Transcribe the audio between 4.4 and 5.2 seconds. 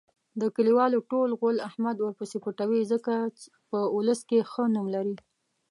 ښه نوم لري.